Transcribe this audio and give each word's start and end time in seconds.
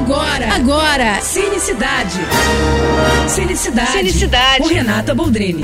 Agora, 0.00 0.54
agora, 0.54 1.20
Cinecidade. 1.20 2.18
Cinecidade. 3.28 3.90
Cinecidade. 3.92 4.62
Com 4.62 4.68
Renata 4.68 5.14
Boldrini. 5.14 5.62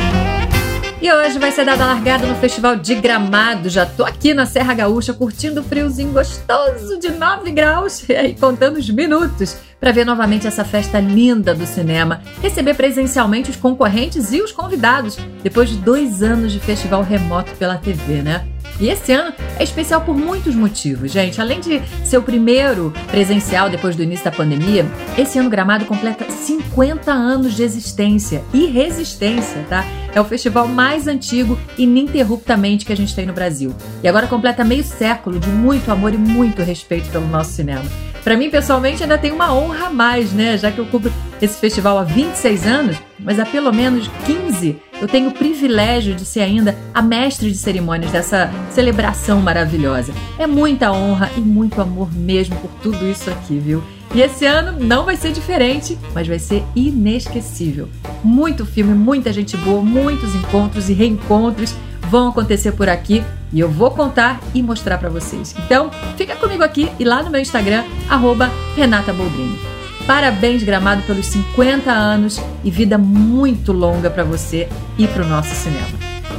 E 1.01 1.11
hoje 1.11 1.39
vai 1.39 1.51
ser 1.51 1.65
dada 1.65 1.85
a 1.85 1.87
largada 1.87 2.27
no 2.27 2.35
Festival 2.35 2.77
de 2.77 2.97
Gramado. 2.97 3.71
Já 3.71 3.87
tô 3.87 4.05
aqui 4.05 4.35
na 4.35 4.45
Serra 4.45 4.75
Gaúcha 4.75 5.15
curtindo 5.15 5.63
o 5.63 5.65
friozinho 5.65 6.13
gostoso 6.13 6.99
de 7.01 7.13
9 7.13 7.51
graus 7.51 8.05
e 8.11 8.15
aí 8.15 8.35
contando 8.35 8.77
os 8.77 8.91
minutos 8.91 9.57
para 9.81 9.91
ver 9.91 10.05
novamente 10.05 10.47
essa 10.47 10.65
festa 10.65 11.01
linda 11.01 11.55
do 11.55 11.67
cinema, 11.67 12.21
receber 12.43 12.75
presencialmente 12.75 13.51
os 13.51 13.57
concorrentes 13.57 14.33
e 14.33 14.43
os 14.43 14.53
convidados 14.53 15.17
depois 15.43 15.71
de 15.71 15.77
dois 15.77 16.23
anos 16.23 16.53
de 16.53 16.61
festival 16.61 17.03
remoto 17.03 17.53
pela 17.53 17.79
TV, 17.79 18.21
né? 18.21 18.47
E 18.79 18.89
esse 18.89 19.13
ano 19.13 19.33
é 19.59 19.65
especial 19.65 20.03
por 20.03 20.17
muitos 20.17 20.55
motivos, 20.55 21.11
gente. 21.11 21.41
Além 21.41 21.61
de 21.61 21.81
ser 22.05 22.19
o 22.19 22.23
primeiro 22.23 22.93
presencial 23.11 23.71
depois 23.71 23.97
do 23.97 24.03
início 24.03 24.25
da 24.25 24.31
pandemia, 24.31 24.85
esse 25.17 25.39
ano 25.39 25.49
Gramado 25.49 25.87
completa 25.87 26.31
50 26.31 27.11
anos 27.11 27.55
de 27.55 27.63
existência 27.63 28.45
e 28.53 28.67
resistência, 28.67 29.65
tá? 29.69 29.85
É 30.15 30.21
o 30.21 30.25
festival 30.25 30.69
mais 30.69 31.09
antigo 31.09 31.59
ininterruptamente 31.79 32.85
que 32.85 32.93
a 32.93 32.97
gente 32.97 33.15
tem 33.15 33.27
no 33.27 33.33
Brasil. 33.33 33.75
E 34.03 34.09
agora 34.09 34.27
completa 34.27 34.65
meio 34.65 34.85
século 34.85 35.39
de 35.39 35.49
muito 35.49 35.91
amor 35.91 36.13
e 36.13 36.19
muito 36.19 36.63
respeito 36.63 37.09
pelo 37.11 37.27
nosso 37.27 37.53
cinema. 37.53 37.85
Para 38.27 38.37
mim, 38.37 38.51
pessoalmente, 38.51 39.03
ainda 39.03 39.17
tem 39.17 39.31
uma 39.31 39.55
honra 39.55 39.87
a 39.87 39.91
mais, 39.91 40.33
né? 40.33 40.59
Já 40.59 40.73
que 40.73 40.79
eu 40.79 40.87
cubro 40.87 41.13
esse 41.41 41.61
festival 41.61 41.97
há 41.97 42.03
26 42.03 42.67
anos, 42.67 42.97
mas 43.21 43.39
há 43.39 43.47
pelo 43.47 43.73
menos 43.73 44.11
15 44.57 44.77
eu 45.01 45.07
tenho 45.07 45.29
o 45.29 45.33
privilégio 45.33 46.15
de 46.15 46.25
ser 46.25 46.41
ainda 46.41 46.75
a 46.95 47.03
mestre 47.03 47.51
de 47.51 47.59
cerimônias 47.59 48.11
dessa 48.11 48.51
celebração 48.71 49.43
maravilhosa. 49.43 50.13
É 50.39 50.47
muita 50.47 50.91
honra 50.91 51.31
e 51.37 51.41
muito 51.41 51.81
amor 51.83 52.11
mesmo 52.13 52.57
por 52.57 52.71
tudo 52.83 53.07
isso 53.07 53.29
aqui, 53.29 53.59
viu? 53.59 53.83
E 54.15 54.23
esse 54.23 54.47
ano 54.47 54.83
não 54.83 55.05
vai 55.05 55.17
ser 55.17 55.33
diferente, 55.33 55.99
mas 56.15 56.27
vai 56.27 56.39
ser 56.39 56.65
inesquecível. 56.75 57.89
Muito 58.25 58.65
filme, 58.65 58.95
muita 58.95 59.33
gente 59.33 59.57
boa, 59.59 59.83
muitos 59.83 60.35
encontros 60.35 60.89
e 60.89 60.95
reencontros 60.95 61.75
vão 62.09 62.29
acontecer 62.29 62.73
por 62.73 62.89
aqui 62.89 63.23
e 63.53 63.61
eu 63.61 63.69
vou 63.69 63.91
contar 63.91 64.41
e 64.55 64.63
mostrar 64.63 64.97
para 64.97 65.11
vocês. 65.11 65.55
Então, 65.59 65.91
fica 66.17 66.37
comigo 66.37 66.63
aqui 66.63 66.91
e 66.99 67.05
lá 67.05 67.23
no 67.23 67.31
meu 67.31 67.41
Instagram, 67.41 67.85
arroba 68.09 68.51
Renata 68.75 69.13
Boldrini. 69.13 69.59
Parabéns, 70.07 70.63
Gramado, 70.63 71.03
pelos 71.03 71.27
50 71.27 71.91
anos 71.91 72.41
e 72.63 72.71
vida 72.71 72.97
muito 72.97 73.73
longa 73.73 74.09
para 74.09 74.23
você 74.23 74.69
e 74.97 75.07
para 75.09 75.25
o 75.25 75.27
nosso 75.27 75.55
cinema. 75.55 75.89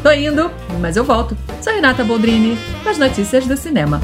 Tô 0.01 0.11
indo, 0.11 0.49
mas 0.79 0.95
eu 0.95 1.03
volto. 1.03 1.37
Sou 1.61 1.73
Renata 1.73 2.03
Boldrini, 2.03 2.57
com 2.81 2.89
as 2.89 2.97
notícias 2.97 3.45
do 3.45 3.57
cinema. 3.57 3.99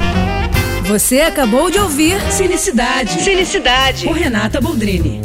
Você 0.86 1.22
acabou 1.22 1.70
de 1.70 1.78
ouvir 1.78 2.20
Cinicidade. 2.30 3.22
Cinicidade. 3.22 4.04
Com 4.06 4.12
Renata 4.12 4.60
Boldrini. 4.60 5.22